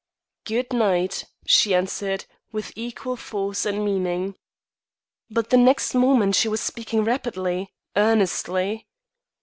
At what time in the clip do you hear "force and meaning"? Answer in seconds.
3.15-4.33